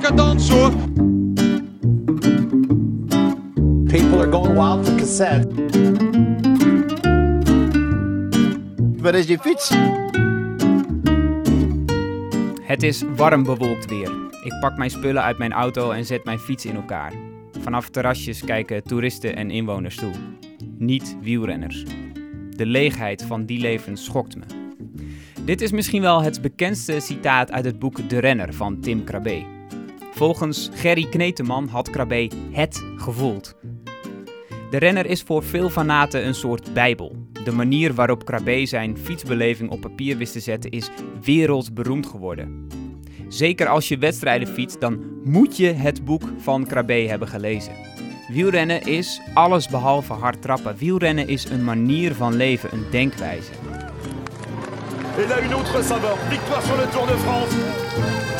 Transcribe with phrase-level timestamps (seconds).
[0.00, 0.70] decadence hoor.
[3.86, 5.48] People are going wild for cassette.
[8.96, 9.72] Waar is je fiets?
[12.62, 14.12] Het is warm bewolkt weer.
[14.42, 17.12] Ik pak mijn spullen uit mijn auto en zet mijn fiets in elkaar.
[17.60, 20.12] Vanaf terrasjes kijken toeristen en inwoners toe.
[20.78, 21.84] Niet wielrenners.
[22.50, 24.44] De leegheid van die leven schokt me.
[25.44, 29.44] Dit is misschien wel het bekendste citaat uit het boek De Renner van Tim Krabbe.
[30.14, 33.54] Volgens Gerry Kneteman had Krabbe het gevoeld.
[34.70, 37.16] De renner is voor veel fanaten een soort bijbel.
[37.44, 40.90] De manier waarop Krabbe zijn fietsbeleving op papier wist te zetten is
[41.22, 42.66] wereldberoemd geworden.
[43.28, 47.72] Zeker als je wedstrijden fietst, dan moet je het boek van Krabbe hebben gelezen.
[48.28, 50.76] Wielrennen is alles behalve hard trappen.
[50.76, 53.50] Wielrennen is een manier van leven, een denkwijze.
[55.16, 56.16] Et là, une autre saveur.
[56.28, 57.50] Victoire sur le Tour de France.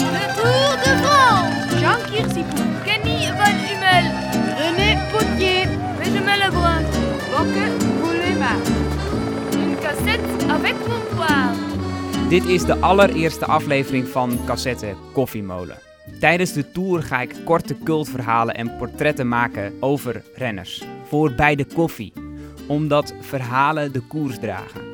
[0.00, 4.06] Le Tour de France Jean Kirsipou, Kenny Van Hummel,
[4.58, 6.82] René Potier, Benjamin Lebrun,
[7.30, 7.66] Bocke
[8.00, 8.56] Boulema.
[9.52, 11.54] Une cassette avec comptoir.
[12.28, 15.78] Dit is de allereerste aflevering van Cassette Koffiemolen.
[16.20, 20.82] Tijdens de tour ga ik korte cultverhalen en portretten maken over renners.
[21.08, 22.12] Voor bij de koffie,
[22.66, 24.93] omdat verhalen de koers dragen.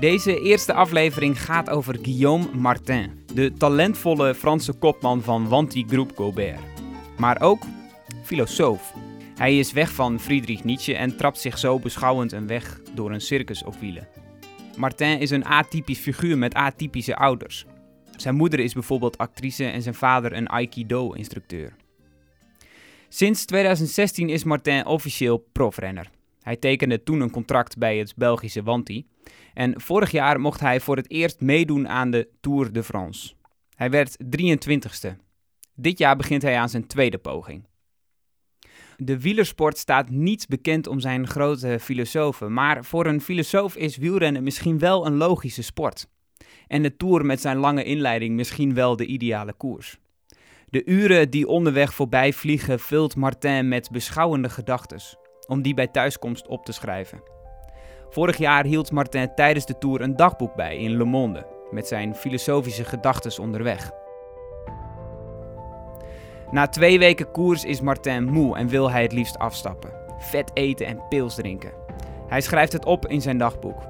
[0.00, 6.60] Deze eerste aflevering gaat over Guillaume Martin, de talentvolle Franse kopman van Wanty Group Gobert.
[7.18, 7.62] Maar ook
[8.22, 8.94] filosoof.
[9.36, 13.20] Hij is weg van Friedrich Nietzsche en trapt zich zo beschouwend een weg door een
[13.20, 14.08] circus op wielen.
[14.76, 17.64] Martin is een atypisch figuur met atypische ouders.
[18.16, 21.76] Zijn moeder is bijvoorbeeld actrice en zijn vader een Aikido-instructeur.
[23.08, 26.10] Sinds 2016 is Martin officieel profrenner.
[26.42, 29.04] Hij tekende toen een contract bij het Belgische Wanty.
[29.54, 33.34] En vorig jaar mocht hij voor het eerst meedoen aan de Tour de France.
[33.74, 35.16] Hij werd 23ste.
[35.74, 37.68] Dit jaar begint hij aan zijn tweede poging.
[38.96, 44.42] De wielersport staat niet bekend om zijn grote filosofen, maar voor een filosoof is wielrennen
[44.42, 46.06] misschien wel een logische sport.
[46.66, 49.98] En de Tour met zijn lange inleiding misschien wel de ideale koers.
[50.66, 55.00] De uren die onderweg voorbij vliegen vult Martin met beschouwende gedachten,
[55.50, 57.22] om die bij thuiskomst op te schrijven.
[58.10, 62.14] Vorig jaar hield Martin tijdens de Tour een dagboek bij in Le Monde, met zijn
[62.14, 63.90] filosofische gedachten onderweg.
[66.50, 69.90] Na twee weken koers is Martin moe en wil hij het liefst afstappen.
[70.18, 71.72] Vet eten en pils drinken.
[72.26, 73.82] Hij schrijft het op in zijn dagboek.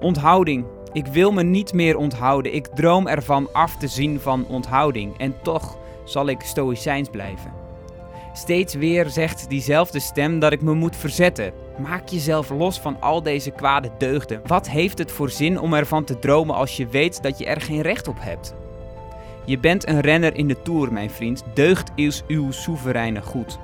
[0.00, 0.66] Onthouding.
[0.92, 2.54] Ik wil me niet meer onthouden.
[2.54, 5.18] Ik droom ervan af te zien van onthouding.
[5.18, 7.52] En toch zal ik stoïcijns blijven.
[8.32, 11.52] Steeds weer zegt diezelfde stem dat ik me moet verzetten.
[11.78, 14.40] Maak jezelf los van al deze kwade deugden.
[14.46, 17.60] Wat heeft het voor zin om ervan te dromen als je weet dat je er
[17.60, 18.54] geen recht op hebt?
[19.44, 21.44] Je bent een renner in de Tour, mijn vriend.
[21.54, 23.58] Deugd is uw soevereine goed.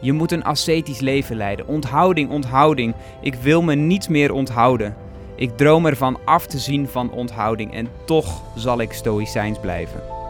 [0.00, 1.66] Je moet een ascetisch leven leiden.
[1.66, 2.94] Onthouding, onthouding.
[3.20, 4.96] Ik wil me niet meer onthouden.
[5.34, 10.21] Ik droom ervan af te zien van onthouding en toch zal ik stoïcijns blijven.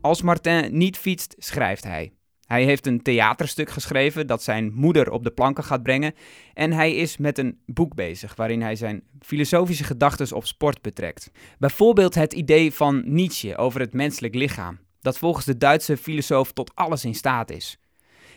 [0.00, 2.12] Als Martin niet fietst, schrijft hij.
[2.46, 6.14] Hij heeft een theaterstuk geschreven dat zijn moeder op de planken gaat brengen.
[6.54, 11.30] En hij is met een boek bezig waarin hij zijn filosofische gedachten op sport betrekt.
[11.58, 16.74] Bijvoorbeeld het idee van Nietzsche over het menselijk lichaam, dat volgens de Duitse filosoof tot
[16.74, 17.78] alles in staat is.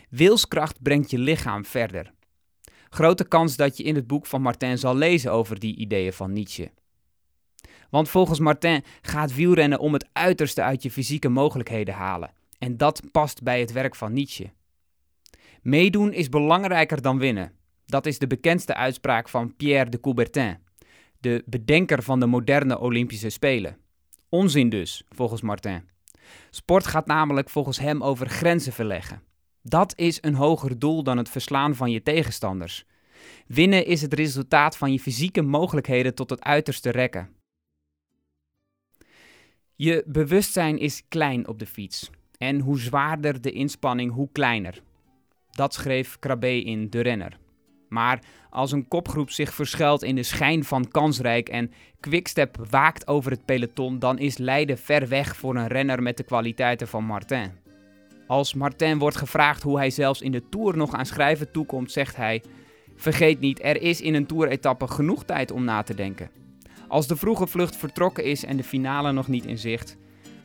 [0.08, 2.12] Wilskracht brengt je lichaam verder.
[2.88, 6.32] Grote kans dat je in het boek van Martin zal lezen over die ideeën van
[6.32, 6.70] Nietzsche.
[7.90, 12.32] Want volgens Martin gaat wielrennen om het uiterste uit je fysieke mogelijkheden halen.
[12.58, 14.50] En dat past bij het werk van Nietzsche.
[15.62, 17.52] Meedoen is belangrijker dan winnen.
[17.86, 20.58] Dat is de bekendste uitspraak van Pierre de Coubertin,
[21.18, 23.76] de bedenker van de moderne Olympische Spelen.
[24.28, 25.88] Onzin dus, volgens Martin.
[26.50, 29.22] Sport gaat namelijk volgens hem over grenzen verleggen.
[29.62, 32.84] Dat is een hoger doel dan het verslaan van je tegenstanders.
[33.46, 37.39] Winnen is het resultaat van je fysieke mogelijkheden tot het uiterste rekken.
[39.82, 42.10] Je bewustzijn is klein op de fiets.
[42.38, 44.82] En hoe zwaarder de inspanning, hoe kleiner.
[45.50, 47.38] Dat schreef Krabbe in De Renner.
[47.88, 53.30] Maar als een kopgroep zich verschuilt in de schijn van kansrijk en Quickstep waakt over
[53.30, 57.50] het peloton, dan is Leiden ver weg voor een renner met de kwaliteiten van Martin.
[58.26, 62.16] Als Martin wordt gevraagd hoe hij zelfs in de Tour nog aan schrijven toekomt, zegt
[62.16, 62.42] hij:
[62.96, 66.39] Vergeet niet, er is in een Tour-etappe genoeg tijd om na te denken.
[66.90, 69.96] Als de vroege vlucht vertrokken is en de finale nog niet in zicht,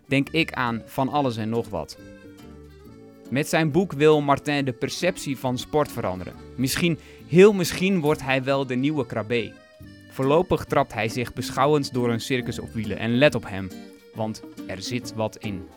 [0.08, 1.98] denk ik aan van alles en nog wat.
[3.30, 6.34] Met zijn boek wil Martin de perceptie van sport veranderen.
[6.56, 9.54] Misschien, heel misschien wordt hij wel de nieuwe Krabbe.
[10.10, 13.70] Voorlopig trapt hij zich beschouwend door een circus op wielen en let op hem,
[14.14, 15.68] want er zit wat in.